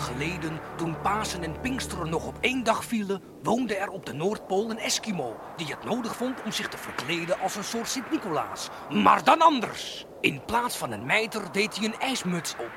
[0.00, 4.70] geleden, toen Pasen en Pinksteren nog op één dag vielen, woonde er op de Noordpool
[4.70, 8.68] een Eskimo die het nodig vond om zich te verkleden als een soort Sint-Nicolaas.
[8.90, 10.06] Maar dan anders.
[10.20, 12.70] In plaats van een mijter deed hij een ijsmuts op.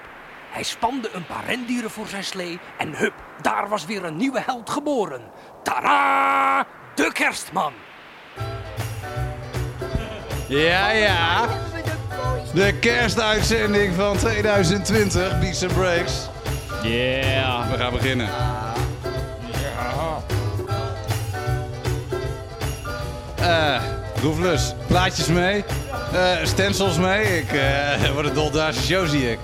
[0.51, 4.41] Hij spande een paar rendieren voor zijn slee en hup, daar was weer een nieuwe
[4.41, 5.21] held geboren.
[5.63, 6.65] Tada!
[6.95, 7.73] De kerstman!
[10.47, 11.47] Ja, ja.
[12.53, 16.29] De kerstuitzending van 2020, Beats and Breaks.
[16.83, 17.71] Yeah.
[17.71, 18.27] We gaan beginnen.
[23.39, 23.81] Eh,
[24.21, 25.63] Roeflus, plaatjes mee.
[26.13, 27.37] Eh, stencils mee.
[27.39, 29.39] Ik eh word een doldaarse show, zie ik.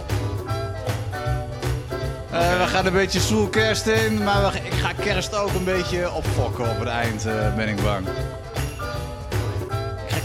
[2.31, 5.63] Eh, we gaan een beetje stoel kerst in, maar we- ik ga kerst ook een
[5.63, 7.23] beetje opfokken op het eind,
[7.55, 8.07] ben ik bang.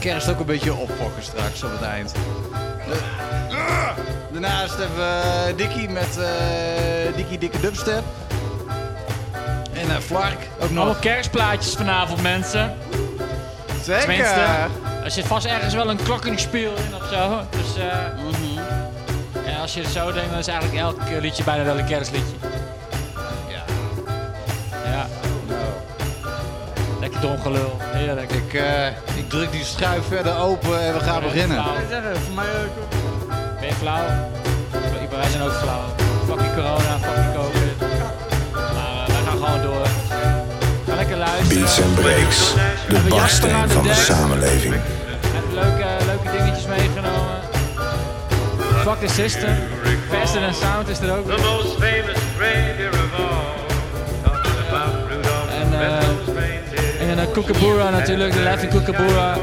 [0.05, 2.13] Kerst ook een beetje opfokken straks op het eind.
[2.89, 3.01] De-!
[4.33, 8.03] Daarnaast hebben we eh, Dikkie met eh Dikkie Dikke Dubstep.
[9.73, 10.85] En eh Flark ook nog.
[10.85, 12.75] Allemaal kerstplaatjes vanavond, mensen.
[13.85, 14.71] Tenminste, Zeker!
[15.05, 17.41] er zit vast ergens wel een klokkenspiel in of zo.
[17.51, 18.61] Dus Mhm.
[19.47, 22.35] ja, als je het zo denkt, dan is eigenlijk elk liedje bijna wel een kerstliedje.
[27.15, 27.77] Lekker dom gelul.
[27.81, 28.33] Heerlijk.
[28.33, 31.65] Ik, eh, ik druk die schuif verder open en we gaan beginnen.
[31.89, 32.89] Zeggen, voor mij ook.
[33.61, 34.05] Ben je flauw?
[35.03, 35.85] Ik- Wij zijn ook flauw.
[36.27, 37.81] Fucking corona, fucking covid.
[37.81, 39.87] Maar eh, wij gaan gewoon door.
[40.89, 41.63] Ga lekker luisteren.
[41.63, 42.53] Beats and Breaks,
[42.89, 44.75] de de van de samenleving.
[44.75, 47.39] Heb leuke, leuke dingetjes meegenomen.
[48.83, 49.55] Fuck the system.
[50.11, 51.27] Faster than sound is er ook.
[51.27, 53.54] The most famous reindeer of all.
[57.15, 59.37] En dan Kookaburra natuurlijk, de Laughing Kookaburra.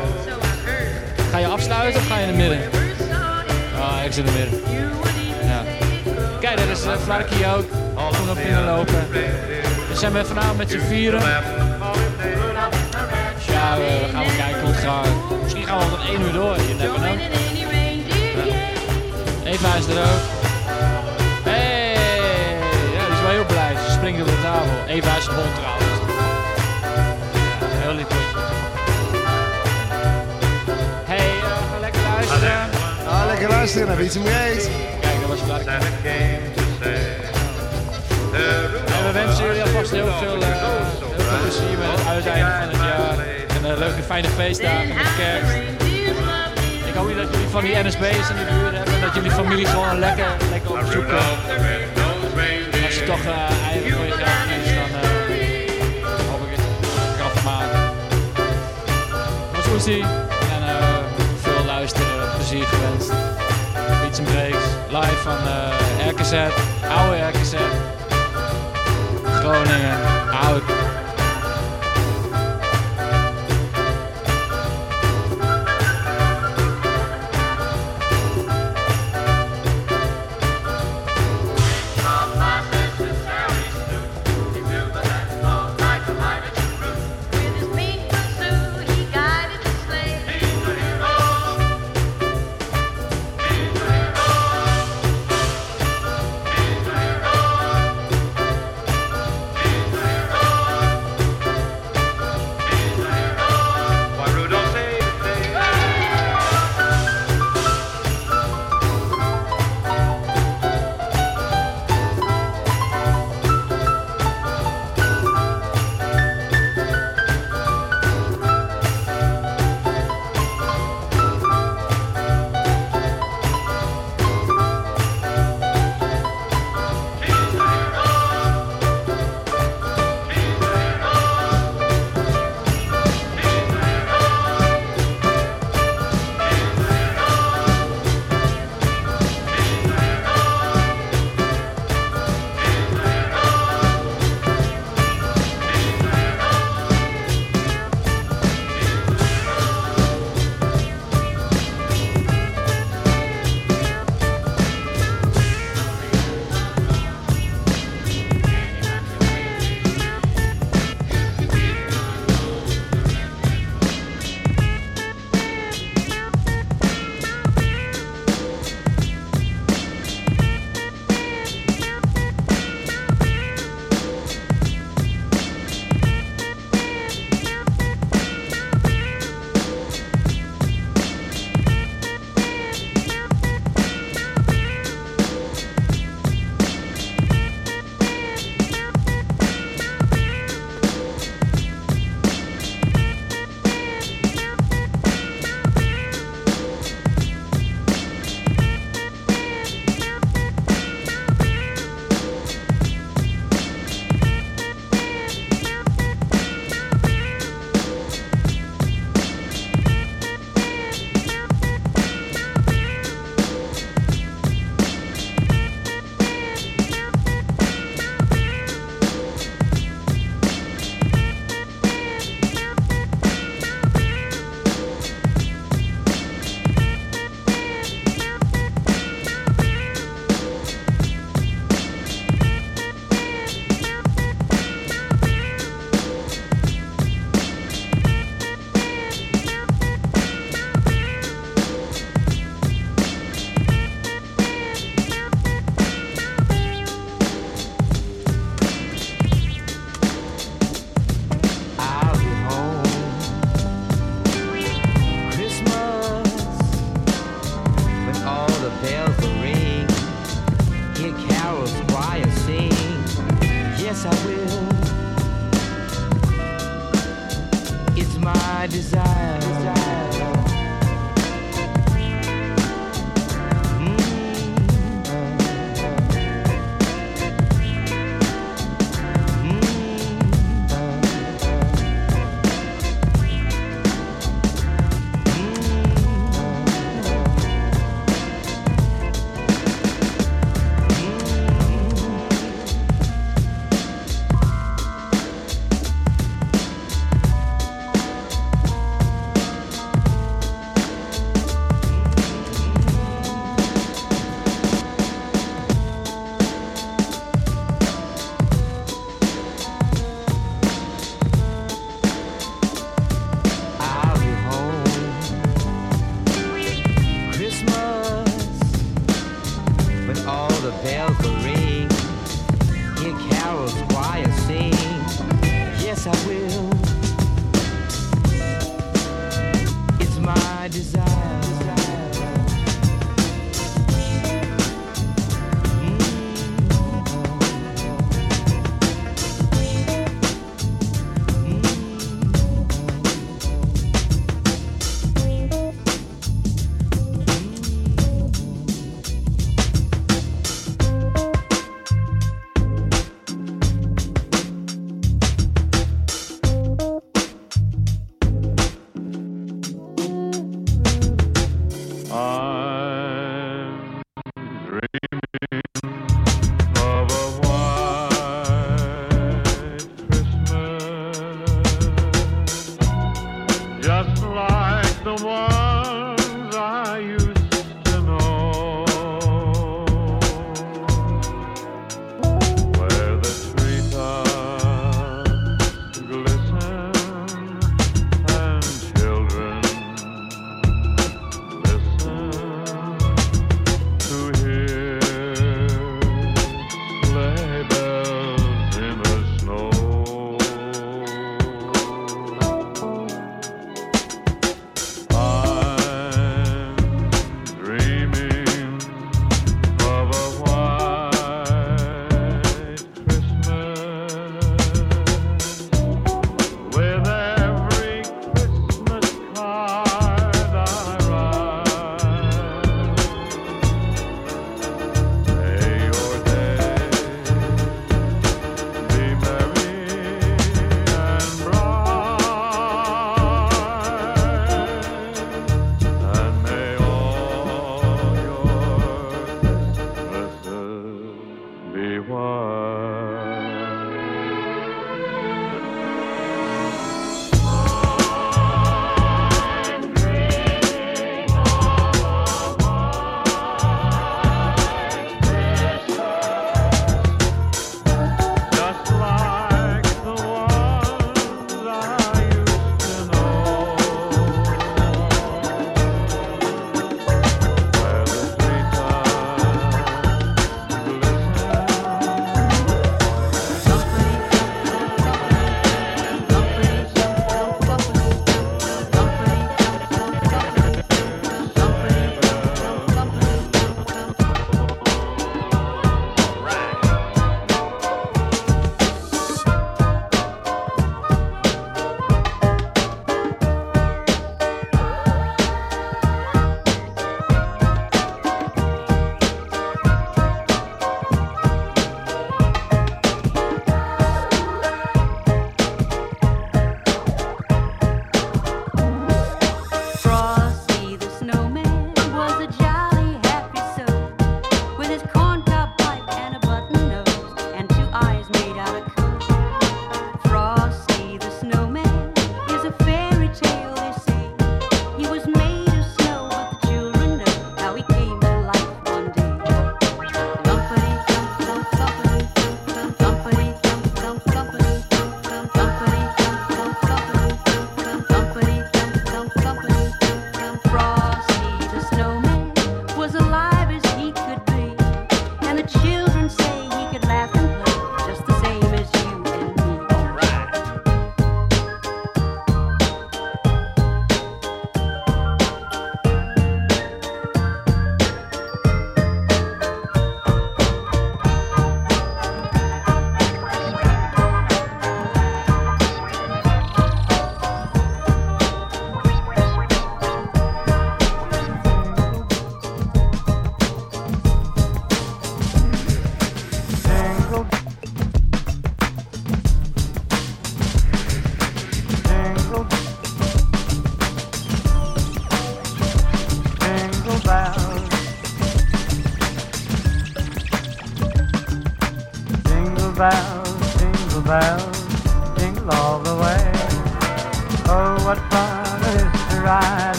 [1.32, 2.60] Ga je afsluiten of ga je in het midden?
[3.80, 4.60] Ah, ik zit in het midden.
[5.44, 5.64] Ja.
[6.40, 7.66] Kijk, daar is uh, Flarky ook.
[8.16, 9.08] Toen op binnenlopen.
[9.90, 11.20] We zijn we vanavond met z'n vieren.
[11.20, 11.42] Ja,
[13.78, 15.08] we gaan wel kijken hoe het gaat.
[15.42, 16.56] Misschien gaan we tot 1 uur door.
[16.56, 17.20] Je never know.
[19.44, 20.22] Eva is er ook.
[21.44, 21.94] Hey!
[22.94, 23.74] Ja, die is wel heel blij.
[23.86, 24.88] Ze springt op de tafel.
[24.88, 26.01] Eva is een hond trouwens.
[27.92, 27.98] Hey,
[31.18, 32.70] eh, ga lekker luisteren.
[33.08, 34.66] Ah, lekker luisteren naar Beats Breaks.
[35.02, 36.40] Kijk, dat was say.
[38.92, 42.70] En we wensen jullie alvast heel veel, eh, heel veel plezier met het uiteinde van
[42.70, 43.26] het jaar.
[43.48, 45.56] En eh, leuke fijne feestdagen met kerst.
[46.86, 48.94] Ik hoop niet dat jullie van die NSB's in de buurt hebben.
[48.94, 51.12] En dat jullie familie gewoon lekker, lekker op komen.
[52.72, 53.71] En als je toch eh
[59.82, 60.86] En eh,
[61.42, 63.12] veel luisteren, plezier gewenst.
[64.02, 66.32] Beats Breaks, live van eh RKZ,
[66.90, 67.54] oude RKZ.
[69.24, 70.00] Groningen,
[70.32, 70.91] oud.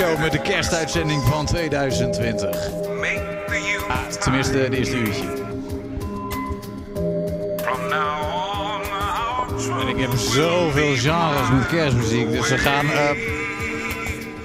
[0.00, 2.70] show met de kerstuitzending van 2020.
[3.88, 5.24] Ah, tenminste, het eerste uurtje.
[9.88, 12.90] Ik heb zoveel genres met kerstmuziek, dus we gaan...
[12.90, 13.10] Eh,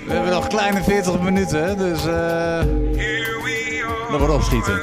[0.05, 2.05] we hebben nog kleine 40 minuten, dus...
[2.05, 2.59] Uh,
[4.09, 4.81] nog wat opschieten.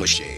[0.00, 0.29] возмущения.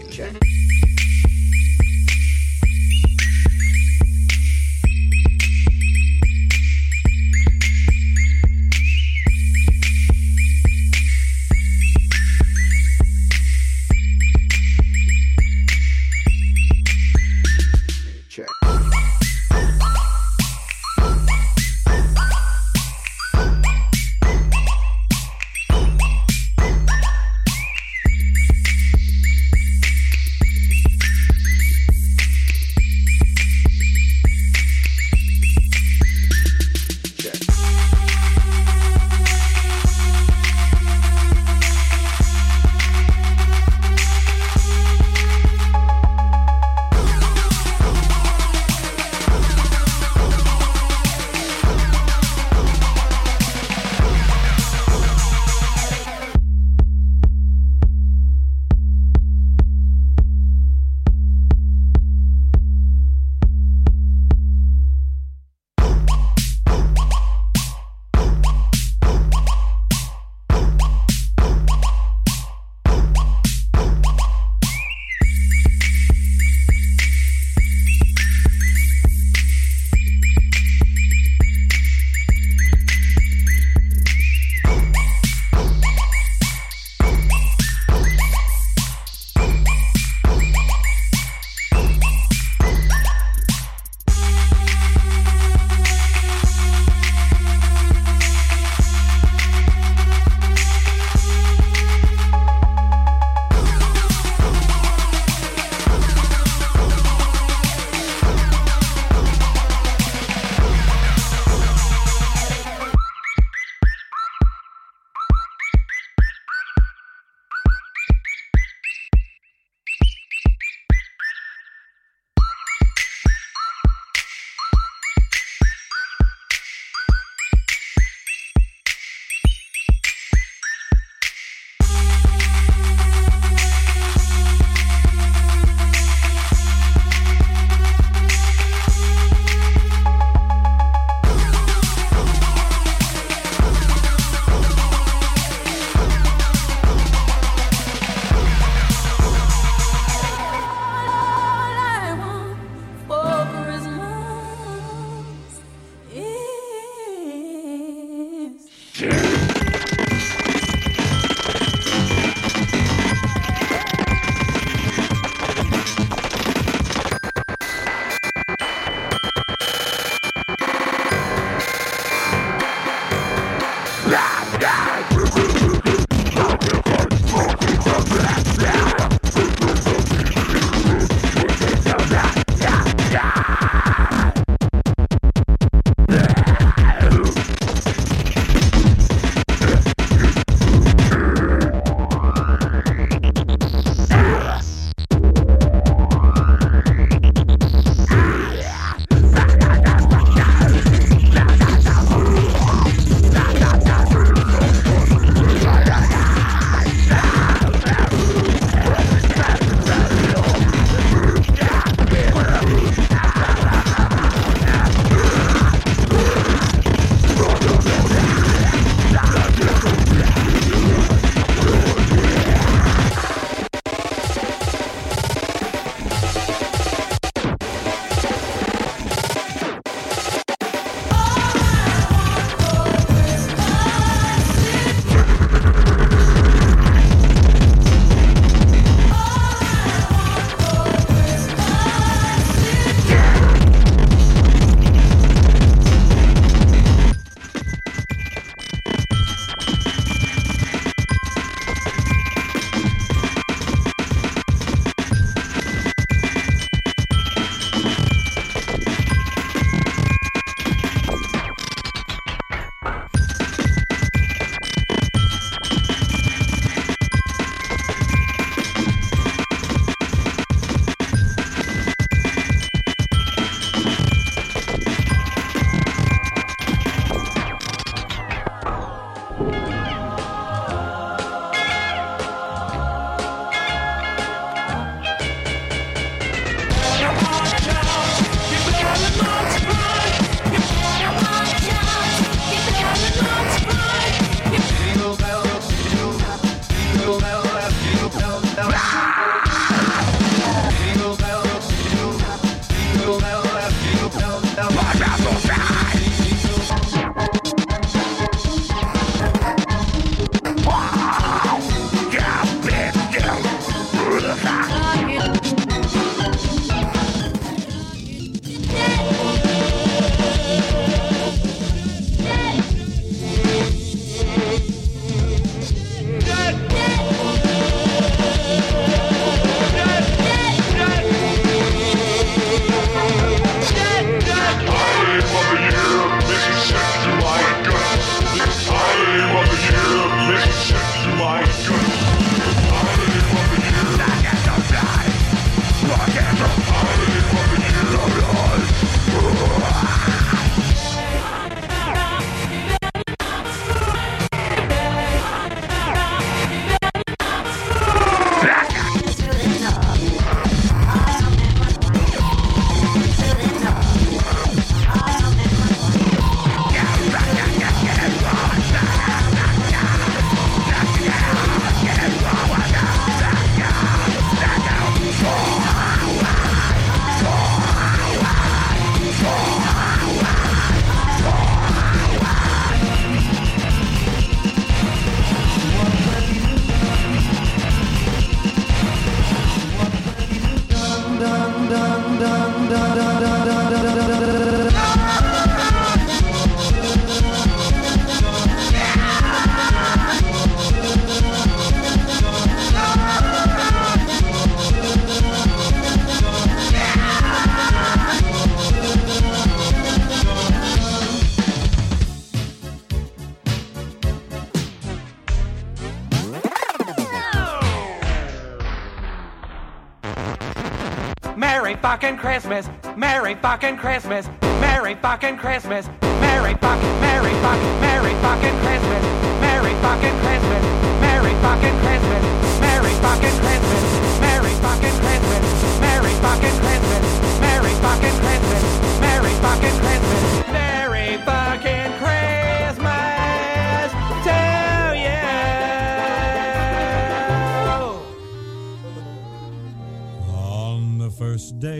[422.03, 422.69] Fucking Christmas.
[422.97, 424.27] Merry fucking Christmas.
[424.59, 425.87] Merry fucking Christmas.
[426.01, 429.03] Merry fucking Merry fucking Merry fucking Christmas.
[429.39, 430.63] Merry fucking Christmas.
[430.99, 432.32] Merry fucking Christmas.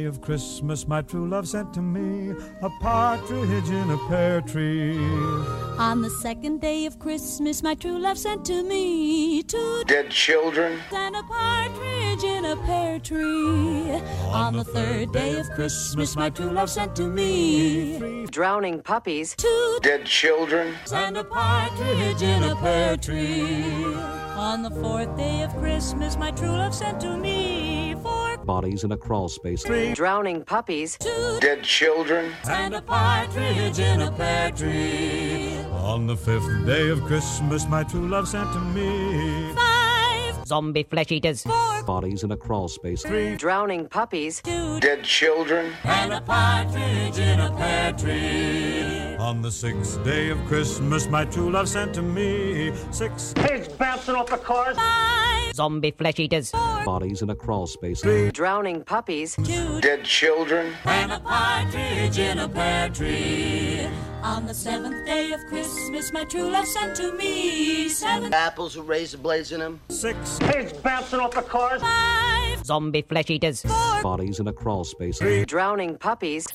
[0.04, 4.98] Day of Christmas, my true love sent to me a partridge in a pear tree.
[5.80, 10.78] On the second day of Christmas, my true love sent to me two Dead children.
[10.92, 13.92] and a partridge in a pear tree.
[14.26, 19.36] On the third day of Christmas, my true love sent to me three Drowning puppies.
[19.38, 20.76] two Dead children.
[20.94, 23.86] and a partridge in a pear tree.
[24.36, 27.32] On the fourth day of Christmas, my true love sent to me
[27.62, 27.63] four
[28.46, 29.64] Bodies in a crawl space.
[29.94, 30.98] Drowning puppies.
[31.00, 32.32] two Dead children.
[32.50, 35.58] and a partridge in a pear tree.
[35.72, 39.63] On the fifth day of Christmas, my true love sent to me Five,
[40.54, 41.42] Zombie flesh eaters.
[41.42, 43.02] four, Bodies in a crawl space.
[43.02, 44.40] Three Drowning puppies.
[44.44, 45.74] two, Dead children.
[45.84, 49.16] and a partridge in a pear tree.
[49.18, 54.14] On the sixth day of Christmas, my true love sent to me six Pigs bouncing
[54.14, 54.76] off the cars.
[54.78, 56.52] Five, Zombie flesh eaters.
[56.86, 58.02] Bodies in a crawl space.
[58.02, 59.36] Three Drowning puppies.
[59.36, 60.72] two, Dead children.
[60.86, 63.88] and a partridge in a pear tree.
[64.24, 68.88] On the seventh day of Christmas, my true love sent to me seven, Apples with
[68.88, 69.80] razor blades in them.
[69.90, 71.82] six Pigs bouncing off the cars.
[71.82, 73.62] five, Zombie flesh eaters.
[73.62, 75.18] four, Bodies in a crawl space.
[75.20, 76.48] three Drowning puppies.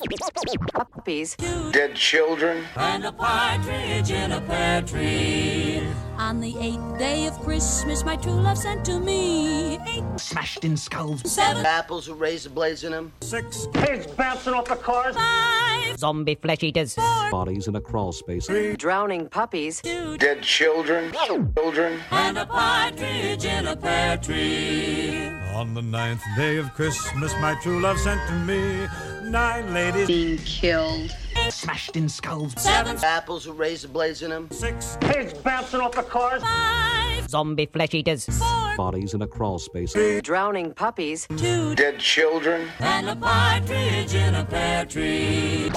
[0.73, 1.35] Puppies.
[1.37, 2.65] two, Dead children.
[2.75, 5.83] and a partridge in a pear tree.
[6.19, 10.75] On the eighth day of Christmas, my true love sent to me eight, Smashed in
[10.75, 11.21] skulls.
[11.31, 13.13] seven, Apples with razor blades in them.
[13.21, 15.15] six Pigs bouncing off the cars.
[15.15, 16.95] five, Zombie flesh eaters.
[16.95, 18.47] four Bodies in a crawl space.
[18.47, 19.81] three Drowning puppies.
[19.81, 21.13] two, Dead children.
[21.25, 21.99] Children.
[22.11, 25.29] and a partridge in a pear tree.
[25.55, 28.87] On the ninth day of Christmas, my true love sent to me
[29.29, 31.11] nine ladies being killed.
[31.49, 32.53] Smashed in skulls.
[32.57, 34.47] Seven, Apples with razor blades in them.
[34.51, 36.41] six Pigs bouncing off the cars.
[36.43, 38.25] five, Zombie flesh eaters.
[38.25, 39.93] four, Bodies in a crawl space.
[39.93, 40.21] Three.
[40.21, 41.27] Drowning puppies.
[41.37, 42.67] two, Dead children.
[42.79, 45.71] and a partridge in a pear tree.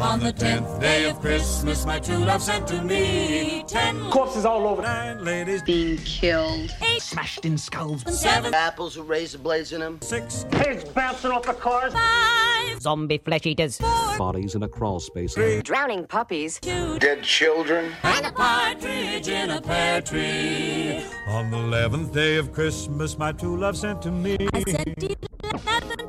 [0.00, 4.66] On the tenth day of Christmas, my true love sent to me ten, Corpses all
[4.66, 4.82] over.
[4.82, 6.70] nine ladies Being killed.
[6.82, 8.02] eight, Smashed in skulls.
[8.20, 9.98] seven, Apples with razor blades in them.
[10.02, 11.92] six Pigs bouncing off the cars.
[11.92, 13.78] five, Zombie flesh eaters.
[13.78, 15.34] Four Bodies in a crawl space.
[15.34, 16.58] Three Drowning puppies.
[16.60, 17.92] two, Dead children.
[18.02, 21.04] and a partridge in a pear tree.
[21.28, 25.16] On the eleventh day of Christmas, my true love sent to me I said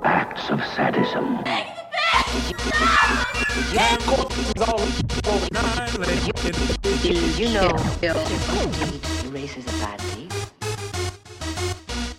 [0.04, 1.44] Acts of sadism.
[7.06, 7.40] Ladies.
[7.40, 7.70] You know.
[8.02, 8.18] Killed.
[9.26, 10.34] Erases a bad deed.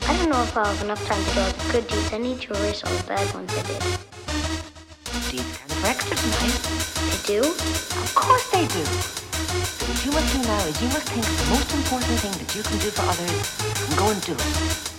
[0.09, 2.13] I don't know if I'll have enough time to do all the good deeds.
[2.13, 3.83] I need to erase all the bad ones I did.
[5.31, 6.61] Deeds kind of for extra tonight.
[7.13, 7.41] I do?
[7.41, 8.85] Of course they do.
[8.85, 12.33] So what you must do now is you must think of the most important thing
[12.33, 14.96] that you can do for others and go and do it.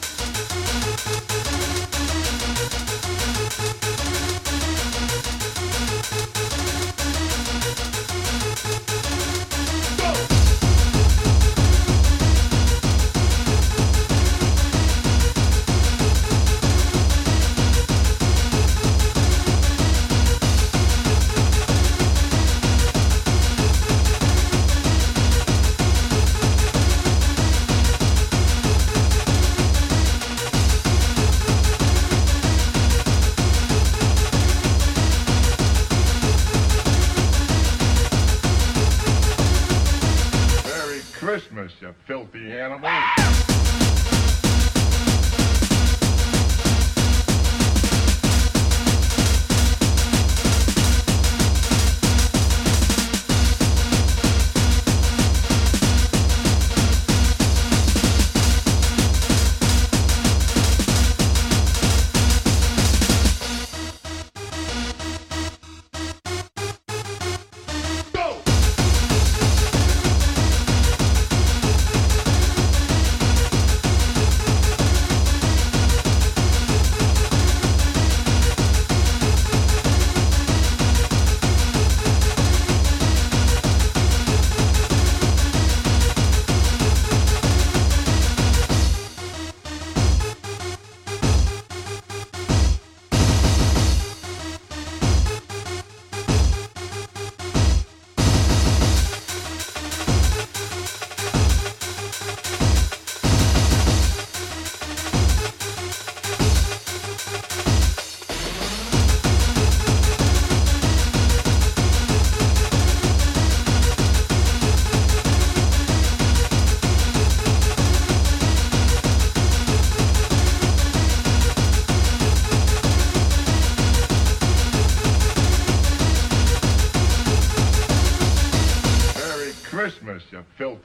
[42.07, 43.26] Filthy animal.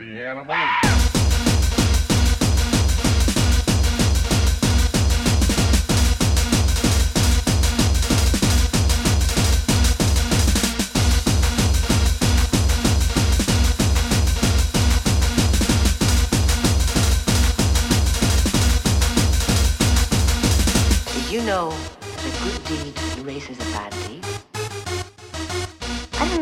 [0.05, 0.82] You filthy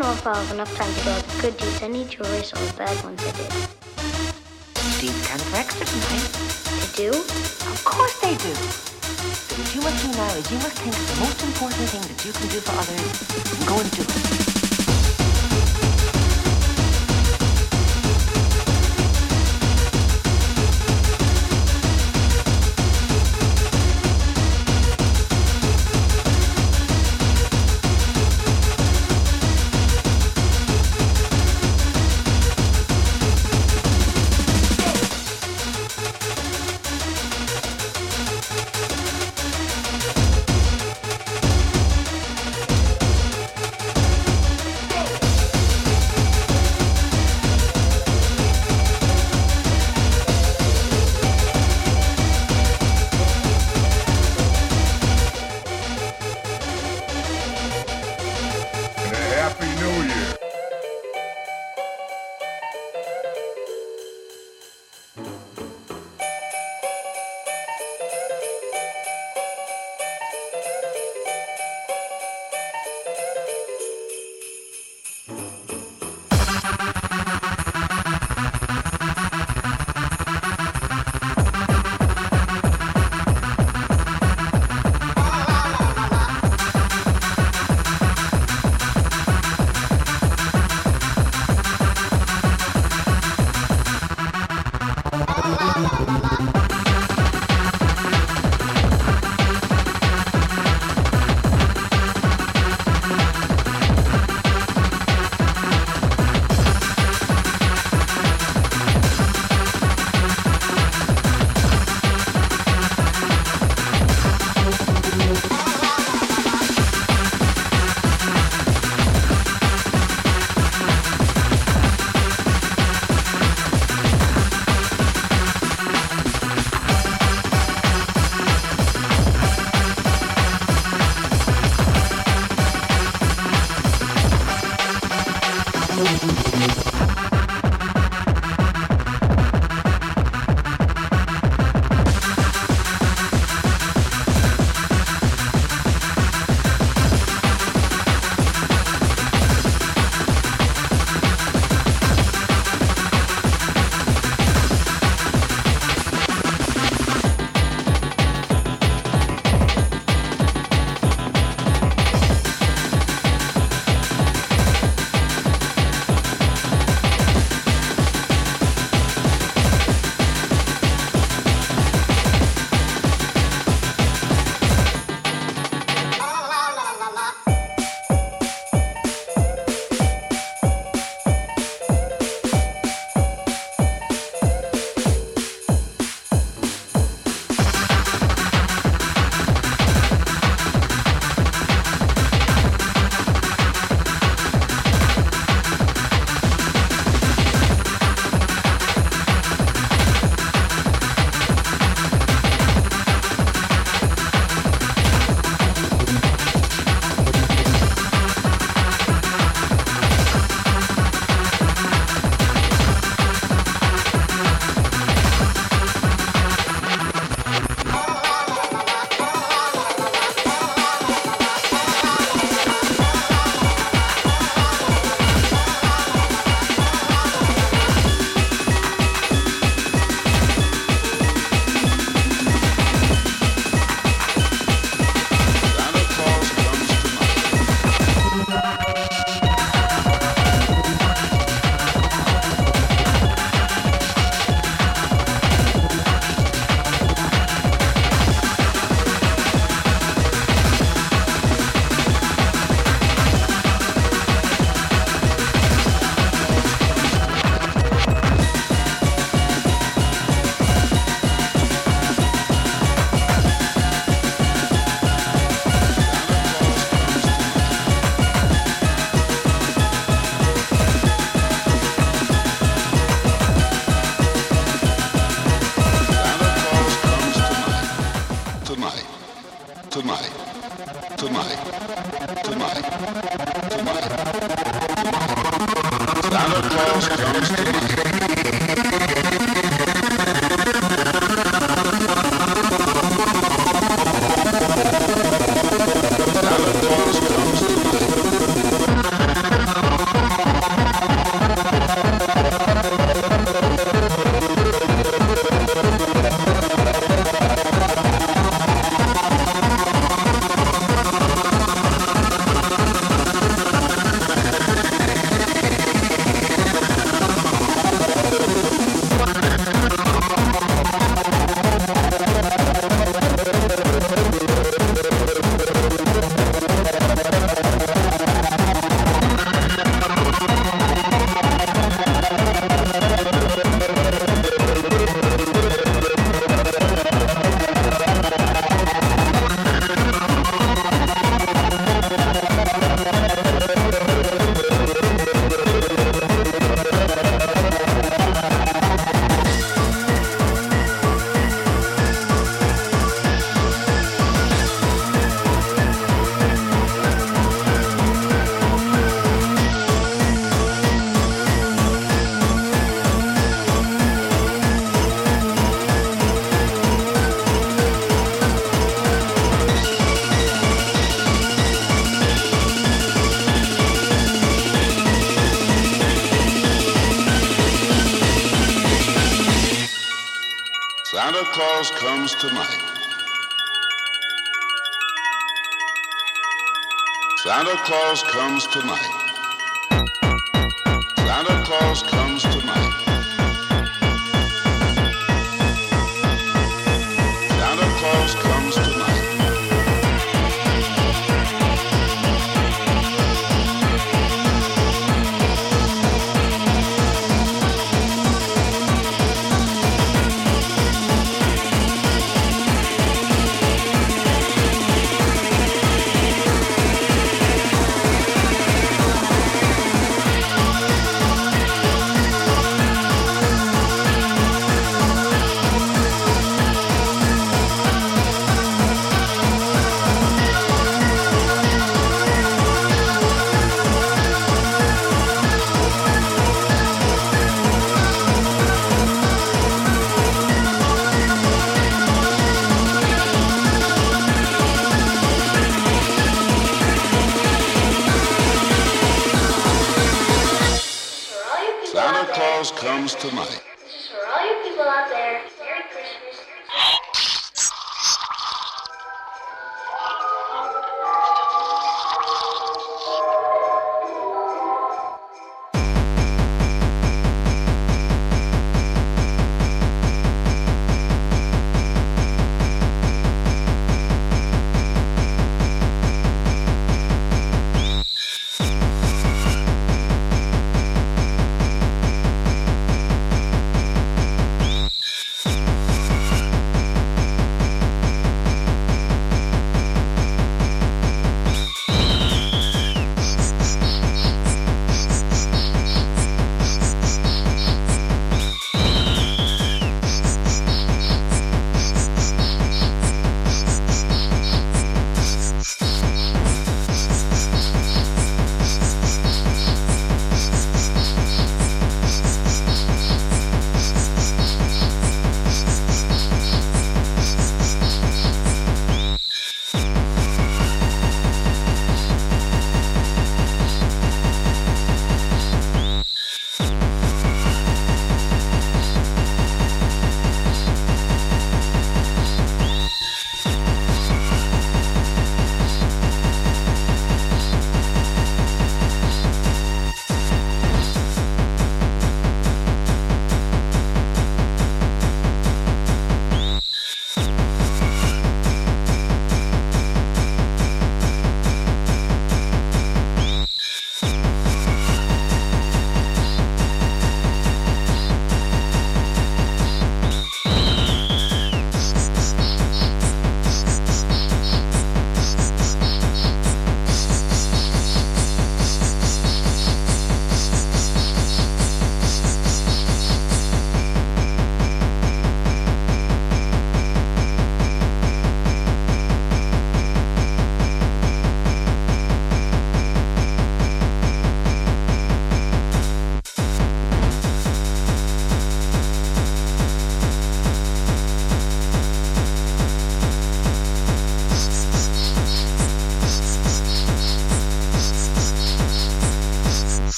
[0.00, 1.82] know if I'll have enough time to do all the good deeds.
[1.82, 3.52] I need to erase all the bad ones I did.
[4.98, 6.32] Deeds count for extra tonight.
[6.80, 7.10] They do?
[7.10, 8.54] Of course they do.
[8.54, 12.00] So what you must do now is you must think of the most important thing
[12.00, 14.59] that you can do for others and go and do it.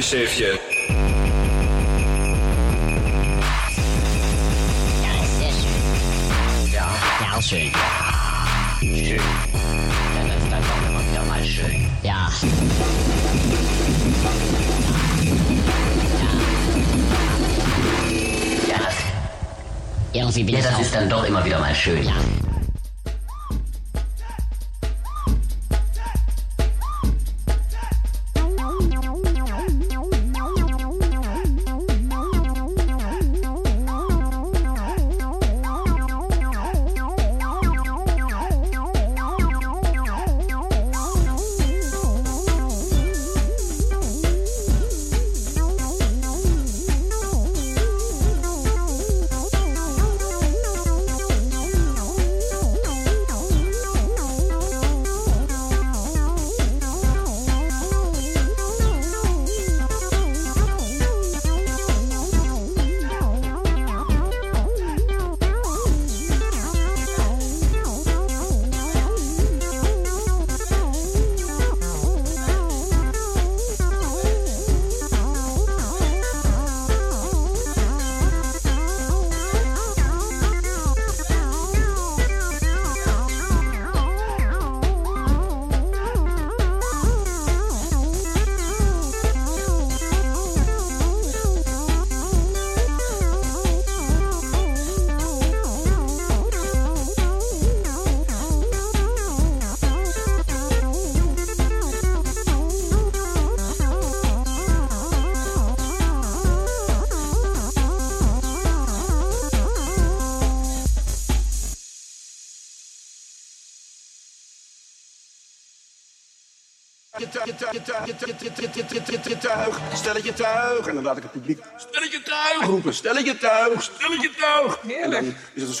[0.00, 0.58] Maischäfchen.
[6.72, 6.90] Ja,
[7.20, 7.70] ja, schön.
[7.70, 9.20] Ja, schön.
[10.14, 11.86] Dann ist dann auch immer wieder mal schön.
[12.02, 12.30] Ja.
[18.66, 18.78] Ja,
[20.24, 22.04] das, ja, das ist dann doch immer wieder mal schön.
[22.04, 22.14] Ja.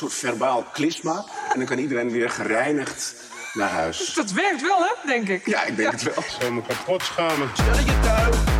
[0.00, 1.24] soort verbaal klisma.
[1.52, 3.14] En dan kan iedereen weer gereinigd
[3.52, 4.14] naar huis.
[4.14, 5.46] Dat werkt wel, hè, denk ik.
[5.46, 6.24] Ja, ik denk het wel.
[6.40, 7.50] Zo moet me kapot schamen.
[7.54, 8.59] Stel je thuis.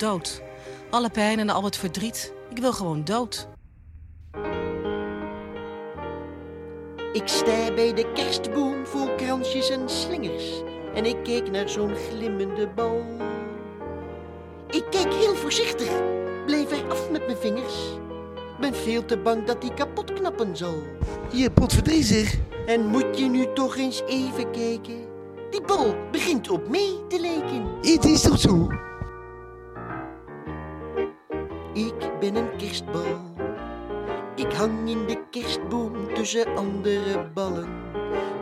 [0.00, 0.42] Dood.
[0.90, 2.32] Alle pijn en al het verdriet.
[2.50, 3.48] Ik wil gewoon dood.
[7.12, 10.62] Ik sta bij de kerstboom vol kransjes en slingers.
[10.94, 13.04] En ik keek naar zo'n glimmende bal.
[14.70, 15.90] Ik keek heel voorzichtig,
[16.46, 17.74] bleef er af met mijn vingers.
[18.60, 20.82] Ben veel te bang dat die kapot knappen zal.
[21.32, 22.38] Je potverdee zeg.
[22.66, 25.08] En moet je nu toch eens even kijken?
[25.50, 27.66] Die bal begint op mij te lijken.
[27.80, 28.68] Het is toch zo?
[36.20, 37.68] Tussen andere ballen.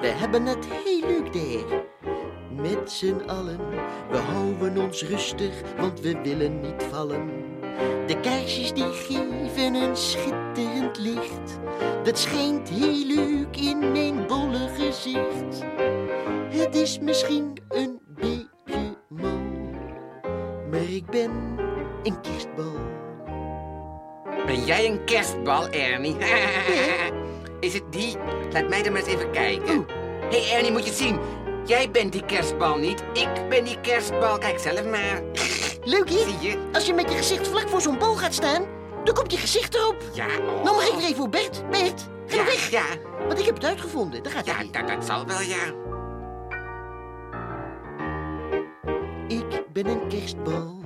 [0.01, 1.83] We hebben het heel leuk daar.
[2.51, 3.59] Met z'n allen.
[4.11, 7.31] We houden ons rustig, want we willen niet vallen.
[8.07, 11.59] De kaarsjes die geven een schitterend licht.
[12.05, 15.65] Dat schijnt heel leuk in mijn bolle gezicht.
[16.51, 19.41] Het is misschien een beetje mal.
[20.71, 21.31] Maar ik ben
[22.03, 22.77] een kerstbal.
[24.47, 26.17] Ben jij een kerstbal, Ernie?
[27.61, 28.17] Is het die?
[28.53, 29.87] Laat mij er maar eens even kijken.
[30.31, 31.19] Hé hey Ernie, moet je het zien.
[31.67, 33.03] Jij bent die kerstbal niet.
[33.13, 34.39] Ik ben die kerstbal.
[34.39, 35.23] Kijk zelf maar.
[35.85, 36.57] Leuk hè?
[36.73, 38.65] Als je met je gezicht vlak voor zo'n bal gaat staan,
[39.05, 39.97] dan komt je gezicht erop.
[40.13, 40.63] Ja, oh.
[40.65, 41.71] Nou mag ik er even voor Bert.
[41.71, 42.71] Bert, ga Ja, nou weg.
[42.71, 42.85] ja.
[43.27, 44.23] Want ik heb het uitgevonden.
[44.23, 45.87] Daar gaat Ja, dat zal wel, ja.
[49.29, 50.77] Ik ben een kerstbal.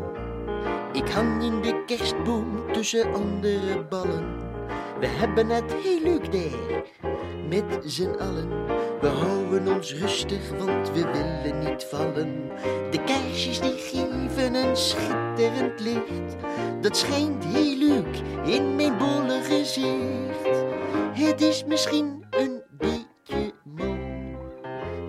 [0.92, 4.51] Ik hang in de kerstboom tussen andere ballen.
[5.02, 6.82] We hebben het heel leuk daar.
[7.48, 8.66] Met z'n allen.
[9.00, 12.50] We houden ons rustig, want we willen niet vallen.
[12.90, 16.36] De kaarsjes die geven een schitterend licht.
[16.80, 20.64] Dat schijnt heel leuk in mijn bolle gezicht.
[21.12, 23.96] Het is misschien een beetje mal.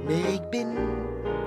[0.05, 0.67] Maar ik ben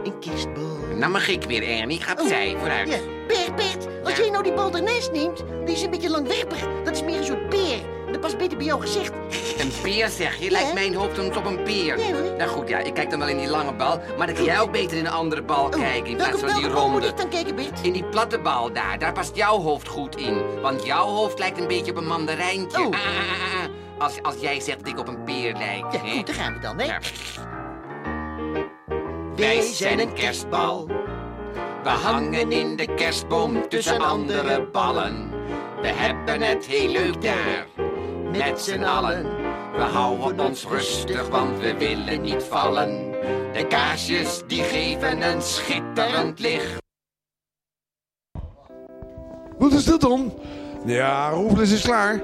[0.05, 0.79] een kerstbal.
[0.99, 2.01] Nou mag ik weer, Ernie.
[2.01, 2.89] Ga opzij, vooruit.
[2.89, 6.67] Ja, Bert, Bert, als jij nou die bal ernaast neemt, die is een beetje langwerpig.
[6.85, 7.96] Dat is meer een soort peer.
[8.11, 9.13] Dat past beter bij jouw gezicht.
[9.59, 10.45] Een peer, zeg je?
[10.45, 10.51] Ja.
[10.51, 11.99] Lijkt mijn hoofd dan op een peer.
[11.99, 12.37] Ja, hoor.
[12.39, 14.01] Nou goed, ja, ik kijk dan wel in die lange bal.
[14.19, 16.63] Maar dan kan jij ook beter in een andere bal kijken in plaats van die
[16.63, 17.07] moet ronde.
[17.07, 17.81] ik dan kijken, Bert?
[17.83, 20.61] In die platte bal daar, daar past jouw hoofd goed in.
[20.61, 22.79] Want jouw hoofd lijkt een beetje op een mandarijntje.
[22.79, 22.85] Oh.
[22.85, 23.71] Ah, ah, ah, ah.
[23.99, 25.93] Als, als jij zegt dat ik op een peer lijk.
[25.93, 26.85] Ja, goed, daar gaan we dan, hè?
[26.85, 26.99] Ja.
[29.37, 30.87] Wij zijn een kerstbal.
[31.83, 35.31] We hangen in de kerstboom tussen andere ballen.
[35.81, 37.67] We hebben het heel leuk daar,
[38.37, 39.23] met z'n allen.
[39.77, 43.11] We houden ons rustig, want we willen niet vallen.
[43.53, 46.85] De kaarsjes die geven een schitterend licht.
[49.59, 50.35] Wat is dat dan?
[50.85, 52.21] Ja, Robles is klaar.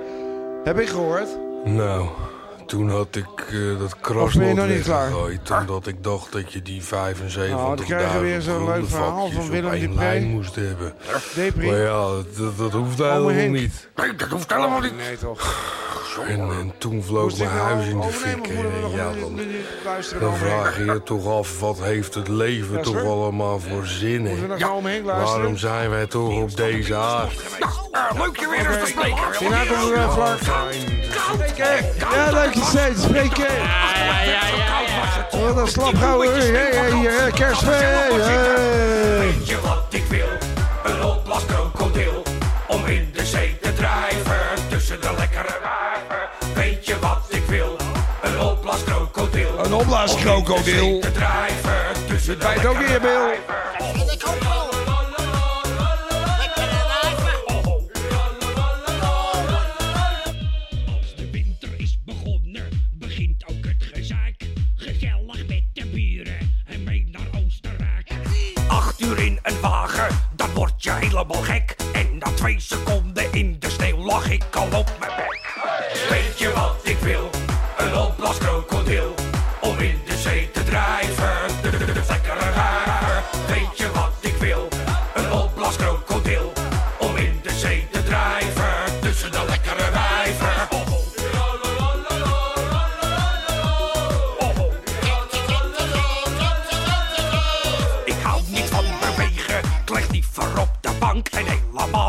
[0.65, 1.29] Heb ik gehoord.
[1.65, 2.09] Nou,
[2.73, 5.05] toen had ik eh, dat kras nog niet klaar?
[5.05, 5.51] weggegooid.
[5.51, 6.89] Omdat ik dacht dat je die 75.000
[7.53, 10.05] Oh, dan krijgen we weer zo'n leuk verhaal van Willem op één Dupré.
[10.05, 10.95] lijn moest hebben.
[11.35, 11.67] Depri.
[11.67, 12.07] Maar ja,
[12.39, 13.53] dat, dat hoeft helemaal Henk.
[13.53, 13.89] niet.
[13.97, 14.97] Nee, dat hoeft helemaal niet.
[14.97, 15.71] Nee, toch.
[16.29, 18.47] En, en toen vloog mijn nou huis in de fik.
[18.47, 19.41] we ja, dan,
[20.21, 24.23] dan vraag je je toch af, wat heeft het leven Ja, toch allemaal voor zin
[24.23, 25.05] we in?
[25.05, 27.41] Waarom zijn wij toch op deze aard?
[27.91, 29.39] Ah, leuk je weer eens te spreken.
[29.39, 29.91] Hierna komt
[32.63, 32.85] er weer vlak.
[32.85, 33.47] Ja, steeds spreken.
[35.45, 36.33] Wat een slapgouwer.
[36.33, 38.27] Hey, hey, hey, kerstfeest.
[38.27, 39.19] Hey.
[39.19, 40.29] Weet je wat ik wil?
[40.85, 42.23] Een opblas krokodil.
[42.69, 44.69] Om in de zee te drijven.
[44.69, 46.55] Tussen de lekkere wijven.
[46.55, 47.77] Weet je wat ik wil?
[48.23, 49.65] Een opblas krokodil.
[49.65, 50.87] Een opblaaskrokodil.
[50.87, 52.07] Om in de zee te drijven.
[52.07, 54.62] Tussen de Bij het ook lekkere weer, Bill.
[70.83, 71.77] Word je helemaal gek.
[71.93, 75.55] En na twee seconden in de sneeuw lag ik al op mijn bek.
[76.09, 77.31] Weet je wat ik wil?
[77.79, 79.15] Een opblaskrokodil.
[79.61, 81.31] Om in de zee te drijven.
[83.47, 84.12] Weet je wat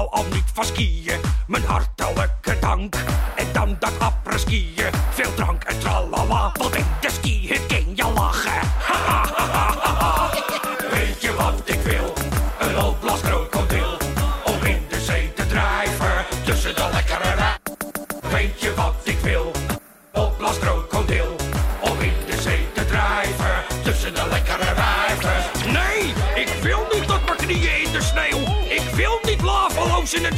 [0.04, 1.20] helemaal al niet van skiën.
[1.47, 2.95] Mijn hartelijke dank.
[3.36, 6.51] En dan dat apres-skiën, veel drank en tralala.
[6.54, 8.62] Want in de skihut kun je lachen.
[10.93, 12.14] Weet je wat ik wil?
[12.60, 13.23] Een opblaskrokodil.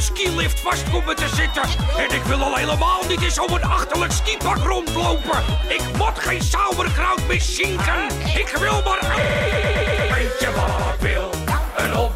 [0.06, 1.62] Skilift vast komen te zitten.
[1.96, 5.42] En ik wil al helemaal niet in zo'n achterlijk skipak rondlopen.
[5.68, 8.08] Ik moet geen sauerkraut meer zinken.
[8.38, 9.00] Ik wil maar...
[10.10, 11.30] Weet je wat ik wil?
[11.76, 11.96] Een.
[11.96, 12.12] Om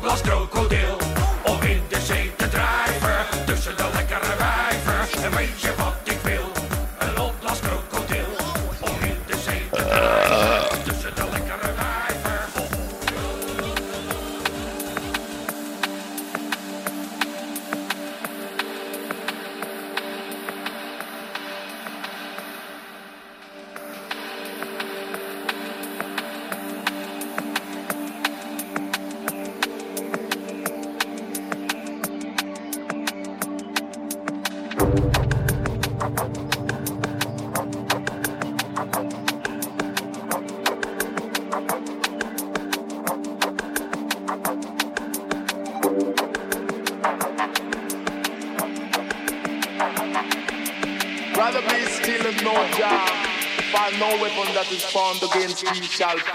[56.01, 56.30] shall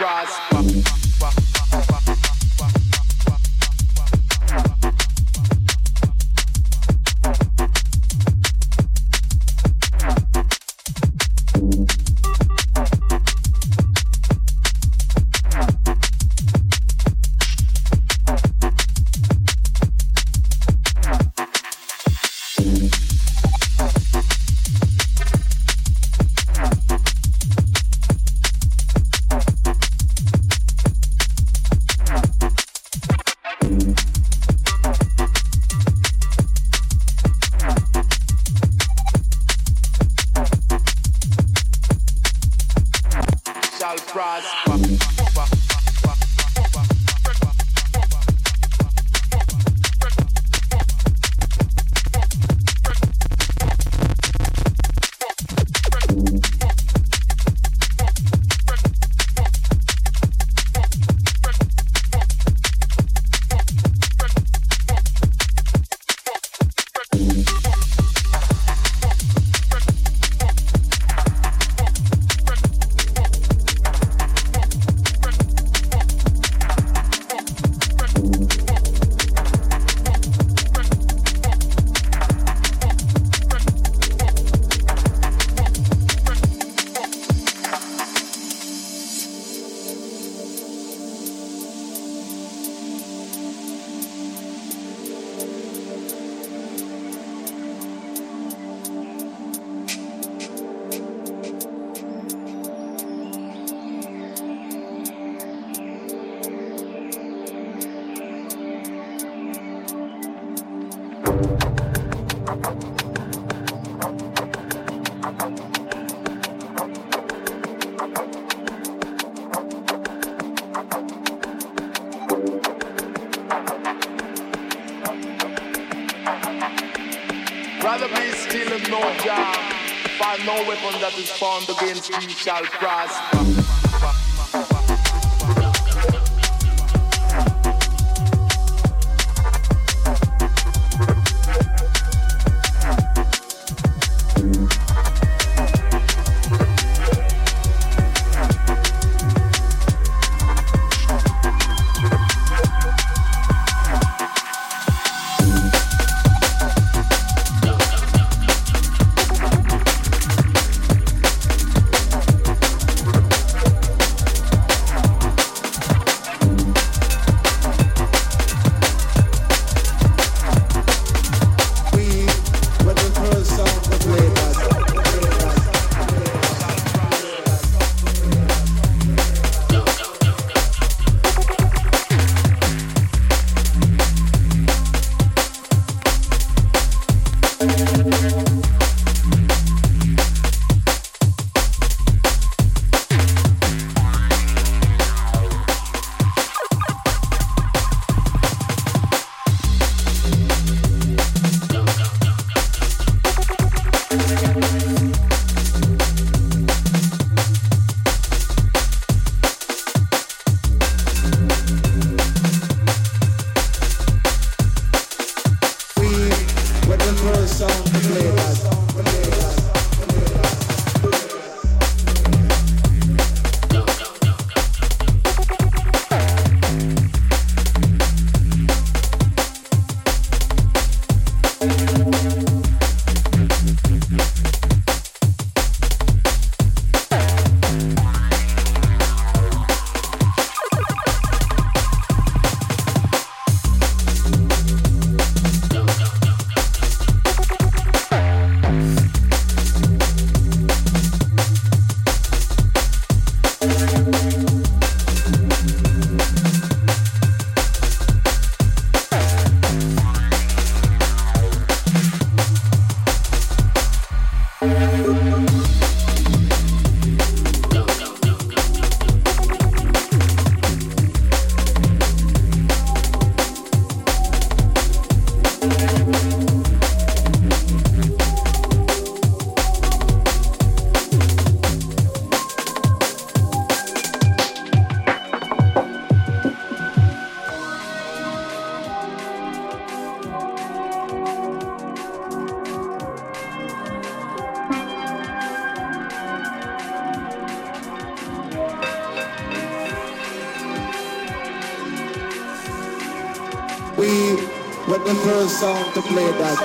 [305.95, 306.65] to play that.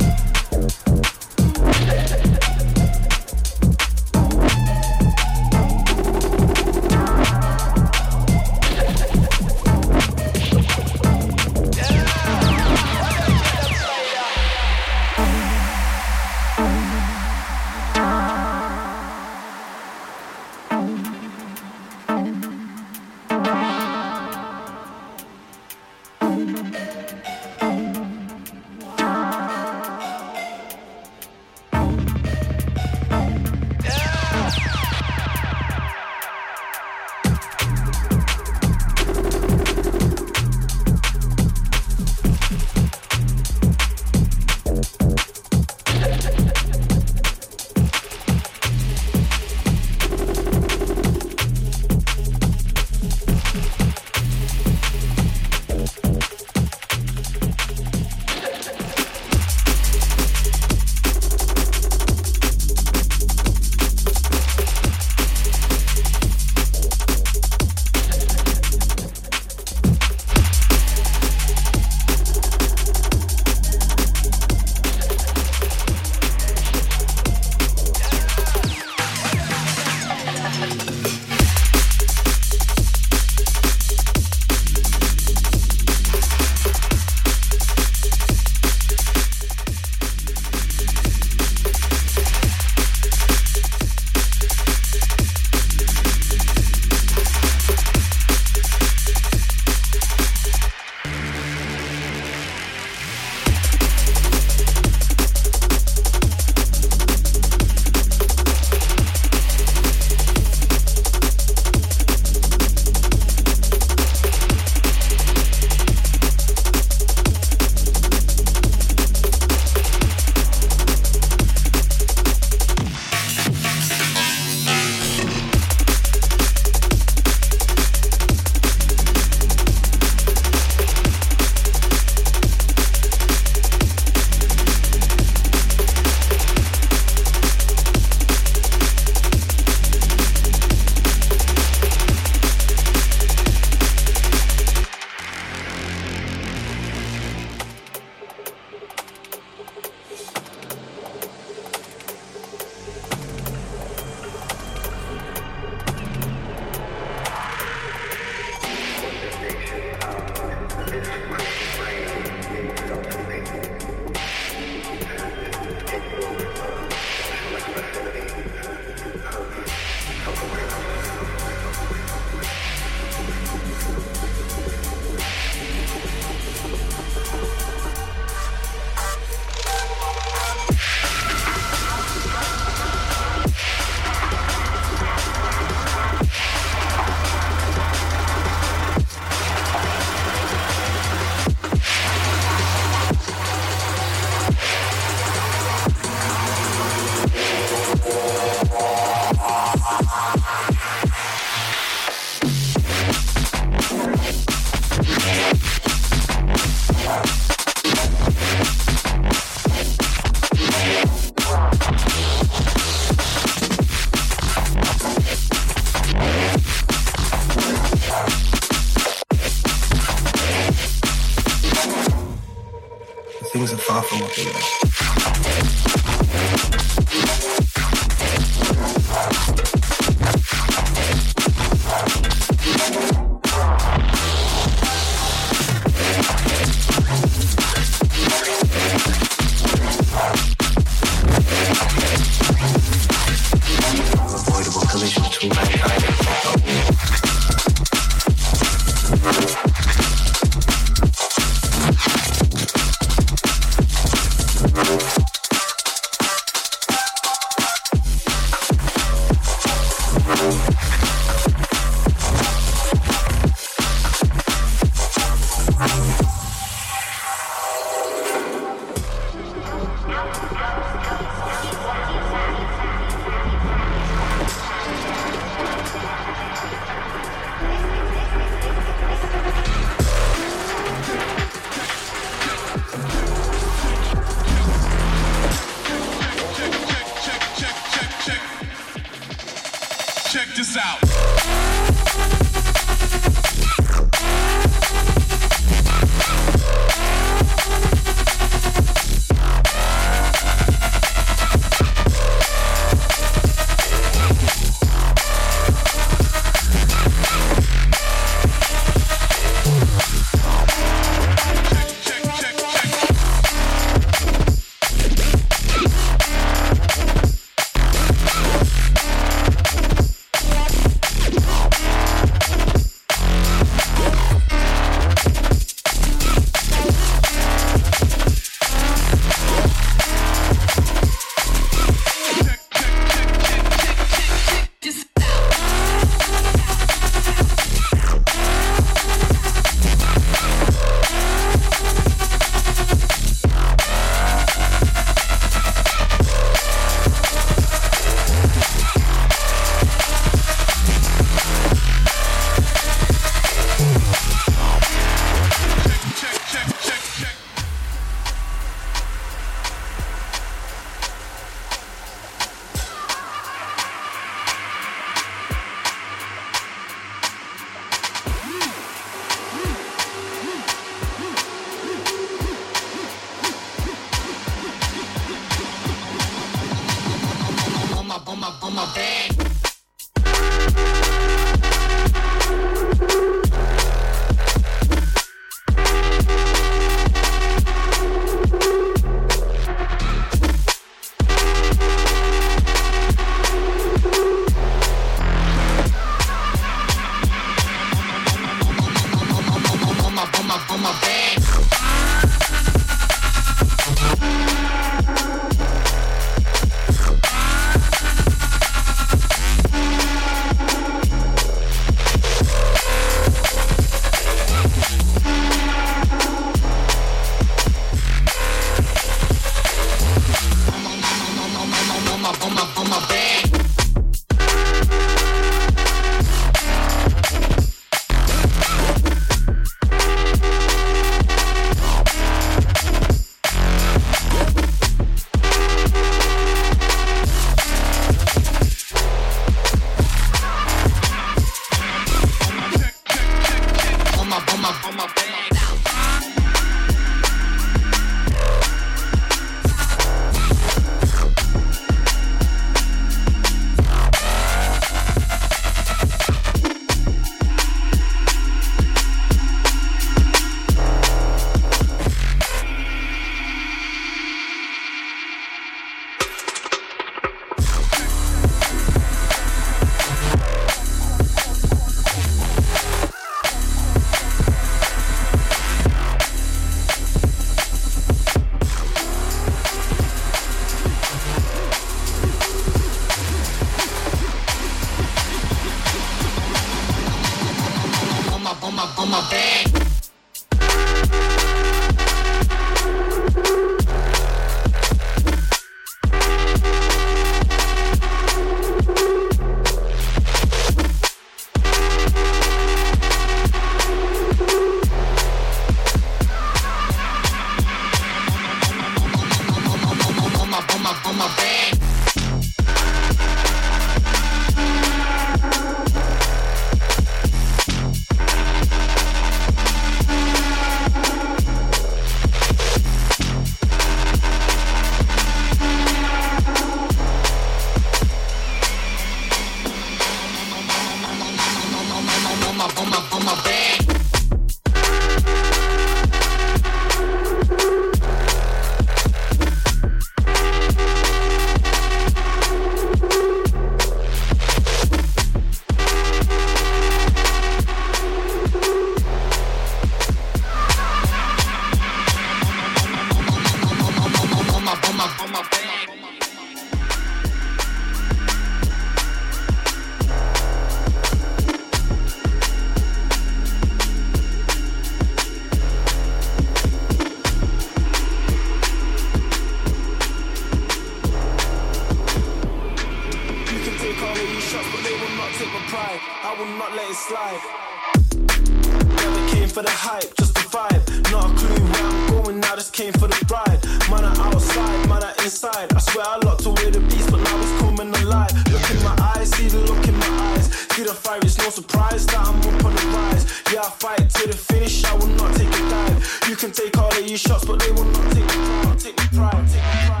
[583.31, 585.71] Man, I outside, man, I inside.
[585.73, 588.33] I swear I locked away the beast, but now it's coming alive.
[588.51, 590.51] Look in my eyes, see the look in my eyes.
[590.75, 593.41] See the fire, it's no surprise that I'm up on the rise.
[593.53, 596.25] Yeah, I fight to the finish, I will not take a dive.
[596.27, 598.79] You can take all of your shots, but they will not take the pride.
[598.79, 600.00] Take the pride, take the pride,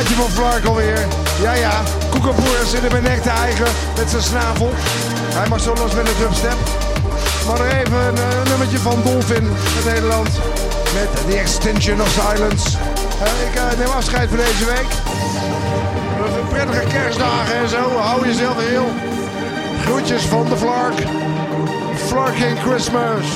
[0.00, 1.06] plaatje van Flark alweer.
[1.42, 1.82] Ja, ja.
[2.10, 3.66] Koekaboer zit er mijn nek te eigen
[3.96, 4.70] met zijn snavel.
[5.34, 6.56] Hij mag zo los met een dubstep.
[7.46, 10.28] Maar nog even een eh, nummertje van Dolphin uit Nederland.
[10.94, 12.78] Met The Extension of Silence.
[13.22, 14.90] Eh, ik eh, neem afscheid voor deze week.
[16.38, 17.96] Een prettige kerstdagen en zo.
[17.96, 18.88] Hou jezelf heel.
[19.84, 20.98] Groetjes van de Flark.
[22.06, 23.26] Flarking Christmas.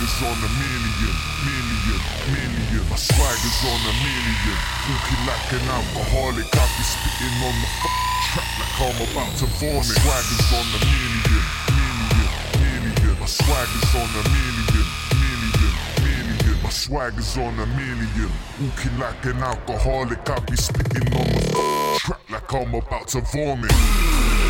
[0.00, 2.00] My swag is on a million, million,
[2.32, 2.88] million.
[2.88, 4.56] My swag is on a million.
[4.88, 7.84] Looking like an alcoholic, I be spitting on the f-
[8.32, 9.76] track like I'm about to vomit.
[9.76, 11.44] My swag is on a million,
[11.76, 12.32] million,
[12.64, 13.20] million.
[13.20, 14.88] My swag is on a million,
[15.20, 16.62] million, million.
[16.62, 18.32] My swag is on a million.
[18.58, 23.20] Walking like an alcoholic, I be spitting on the f- track like I'm about to
[23.20, 24.49] vomit.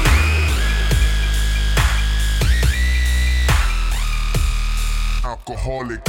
[5.51, 6.01] Alcoholic.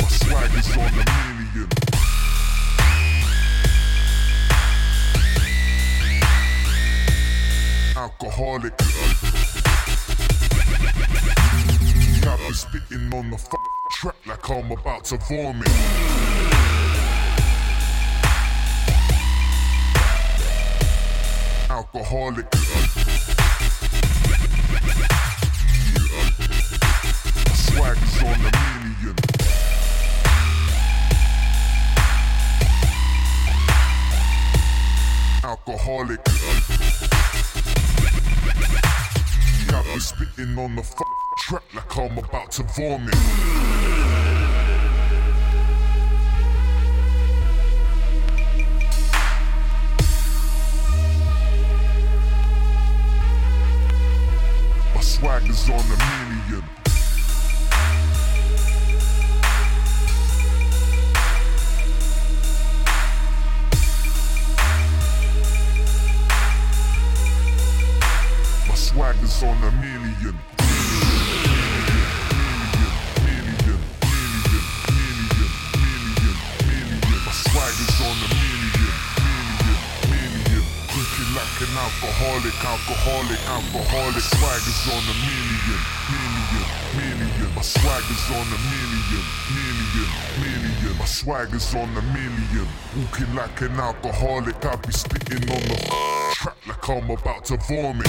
[0.00, 1.68] My swag is on a million.
[7.96, 8.76] Alcoholic.
[12.22, 13.48] Got me spitting on the f-
[13.92, 15.68] track like I'm about to vomit.
[21.70, 22.99] Alcoholic.
[42.80, 43.12] for me.
[54.94, 55.96] My swag is on the
[56.48, 56.69] million.
[87.60, 90.98] My swag is on a million, million, million.
[90.98, 92.66] My swag is on a million.
[92.96, 95.76] Walking like an alcoholic, I be spitting on the
[96.32, 98.06] track like I'm about to vomit.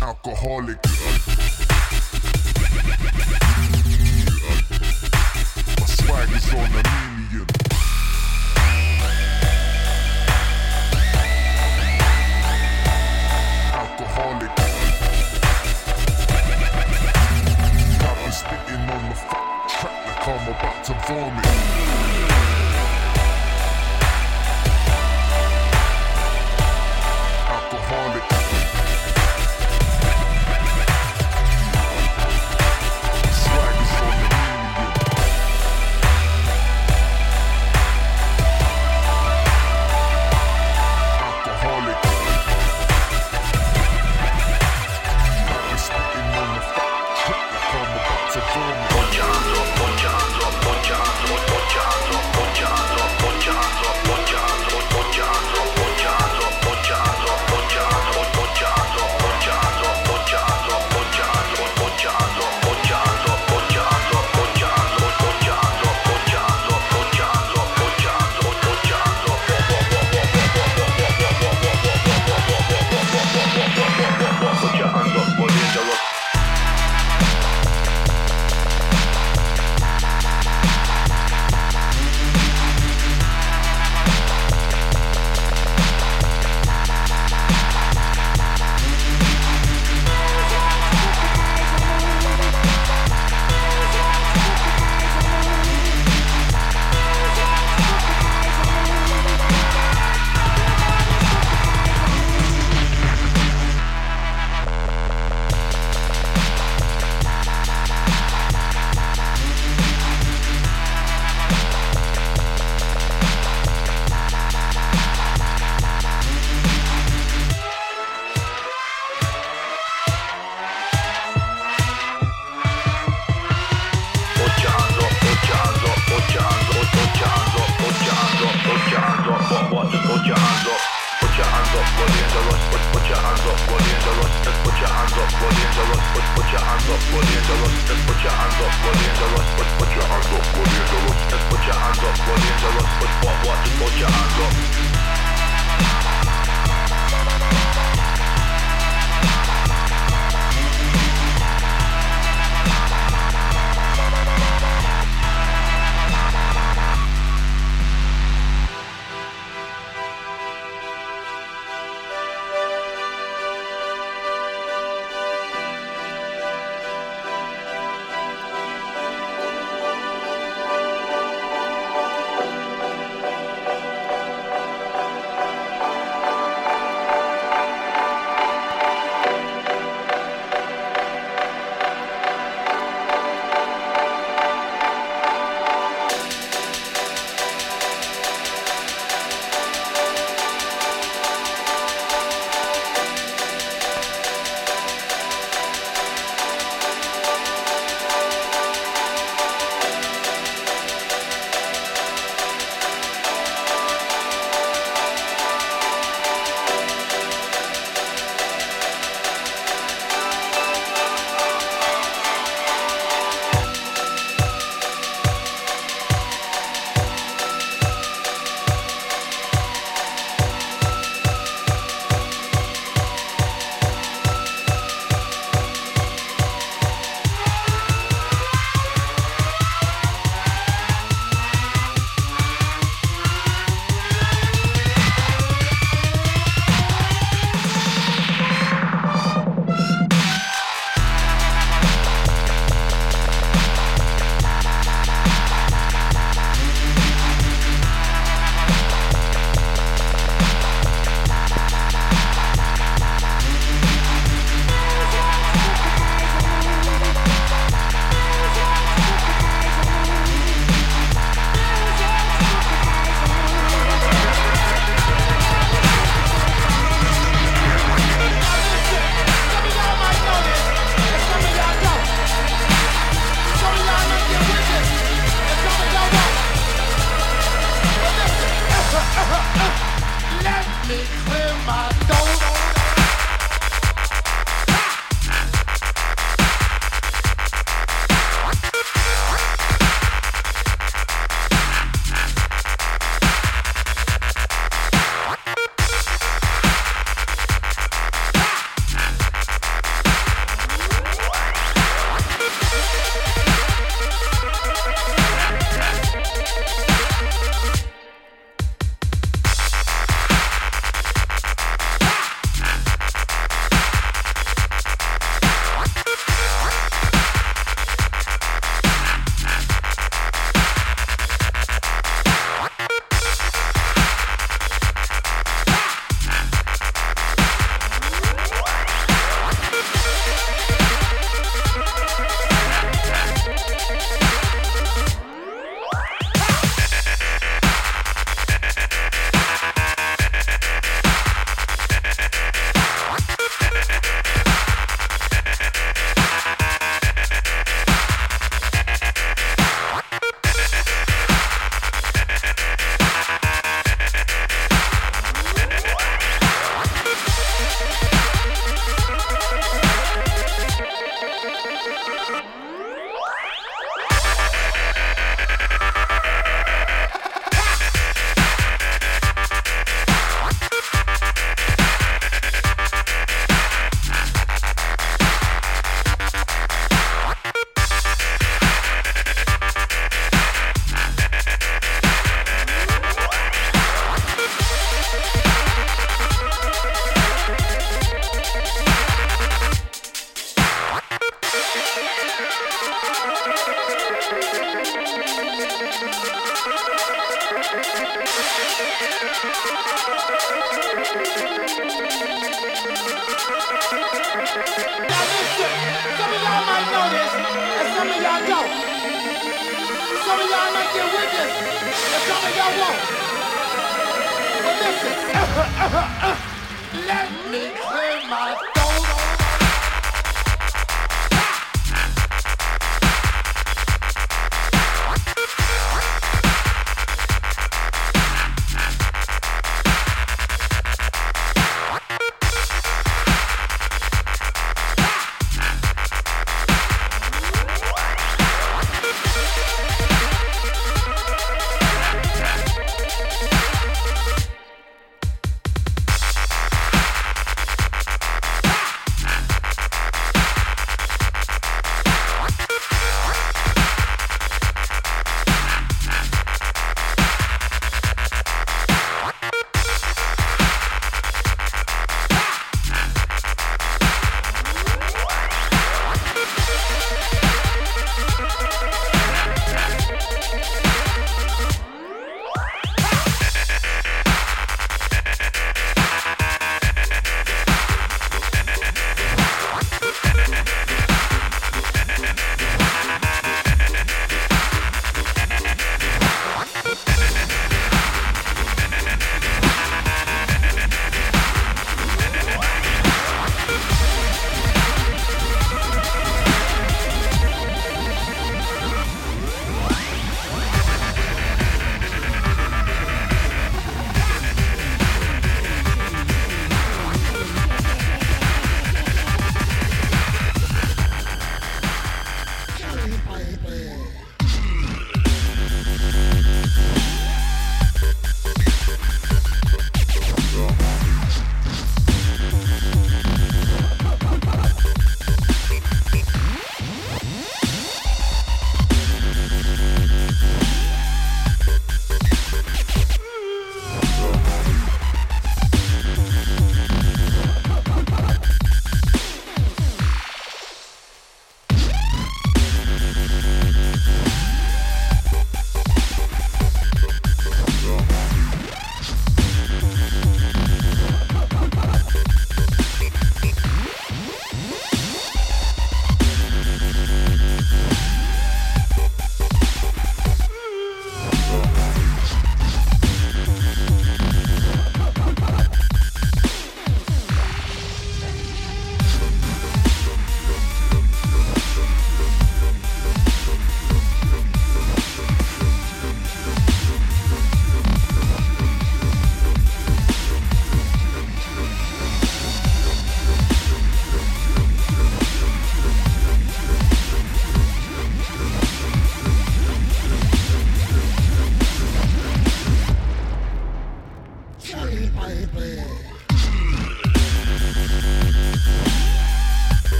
[0.00, 0.82] Alcoholic.
[5.78, 7.11] My swag is on a million.
[20.22, 22.31] come about to vomit.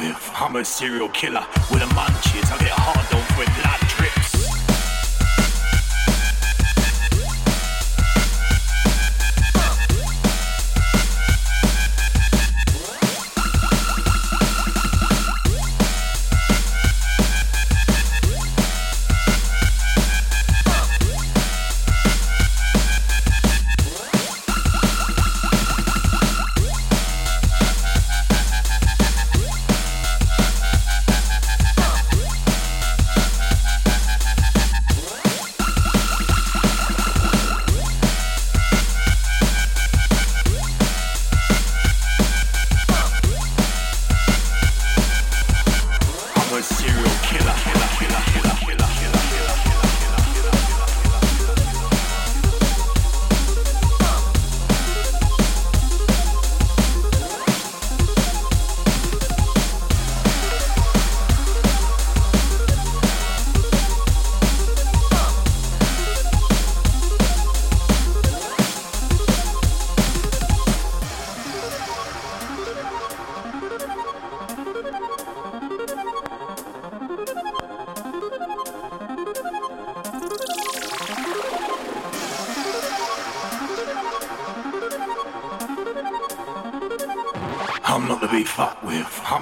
[0.00, 0.30] With.
[0.34, 2.50] I'm a serial killer with a munchies.
[2.52, 2.69] I get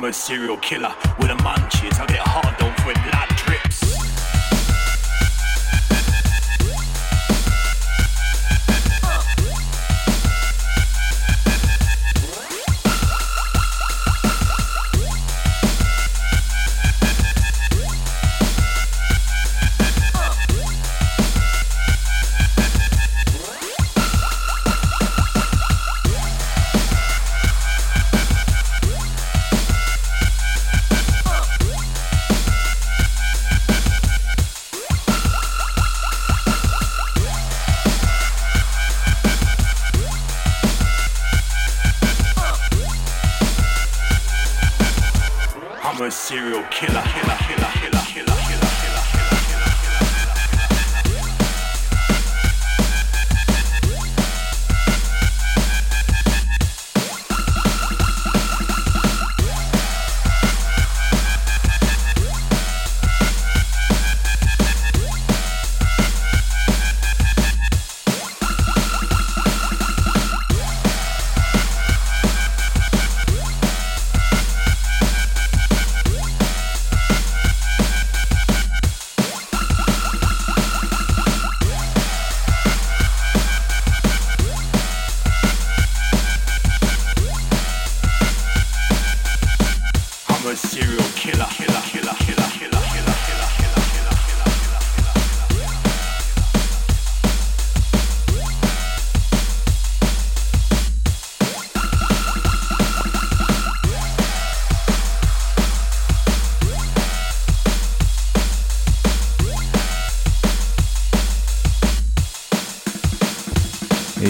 [0.09, 2.01] a serial killer with a munchies.
[2.01, 2.18] I get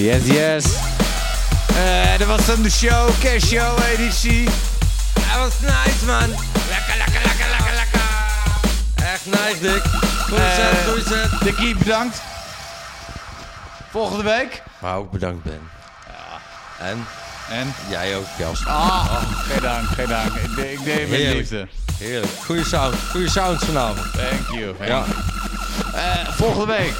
[0.08, 0.64] Yes, yes.
[1.76, 4.44] Eh, dat was dan de show, Cash Show editie.
[5.14, 6.28] Dat was nice, man.
[6.28, 8.00] Lekker, lekker, lekker, lekker, lekker.
[9.12, 9.82] Echt nice, Dick.
[10.28, 11.40] Goeie set, goeie set.
[11.42, 12.20] Dickie, bedankt.
[13.90, 14.62] Volgende week.
[14.78, 15.60] Maar ook bedankt, Ben.
[16.78, 17.06] En?
[17.50, 17.74] En?
[17.90, 18.66] Jij ook, Jas.
[18.66, 19.06] Ah,
[19.48, 20.34] geen dank, geen dank.
[20.34, 21.38] Ik, de- ik deed het met Heerlijk.
[21.38, 21.68] liefde.
[21.98, 22.32] Heerlijk.
[22.44, 22.94] Goeie sound.
[23.10, 24.12] Goeie sounds vanavond.
[24.12, 24.74] Thank you.
[24.76, 25.04] Thank Ja.
[25.06, 25.94] you.
[25.94, 26.92] Eh, volgende week.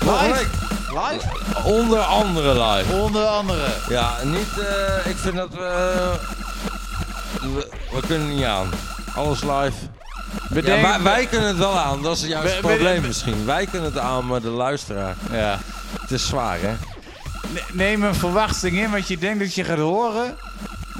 [0.00, 0.38] Volgende Live?
[0.38, 1.10] week.
[1.10, 1.37] Live?
[1.64, 2.92] Onder andere live.
[2.94, 3.66] Onder andere.
[3.88, 4.58] Ja, niet...
[4.58, 6.12] eh, ik vind dat we...
[7.40, 7.68] we...
[7.92, 8.68] we kunnen niet aan.
[9.14, 9.72] Alles live.
[10.50, 12.02] Bedenk- ja, wij, wij kunnen het wel aan.
[12.02, 13.44] Dat is juist het probleem misschien.
[13.46, 15.14] Wij kunnen het aan, maar de luisteraar...
[15.32, 15.58] Ja.
[16.00, 16.74] Het is zwaar, hè?
[17.52, 20.36] Ne- Neem een verwachting in wat je denkt dat je gaat horen.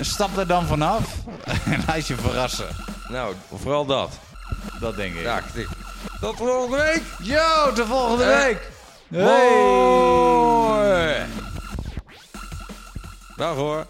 [0.01, 1.03] Stap er dan vanaf
[1.73, 2.67] en laat je verrassen.
[3.09, 4.11] Nou, vooral dat.
[4.81, 5.23] Dat denk ik.
[5.23, 5.69] Ja, ik-
[6.21, 7.03] tot volgende week.
[7.23, 8.71] Yo, tot volgende Eh, week.
[9.11, 9.88] Hoi.
[13.39, 13.88] Dag.